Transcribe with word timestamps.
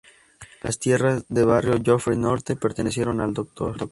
Las 0.63 0.79
tierras 0.79 1.23
de 1.29 1.43
Barrio 1.45 1.77
Yofre 1.77 2.15
Norte 2.15 2.55
pertenecieron 2.55 3.21
al 3.21 3.35
Dr. 3.35 3.87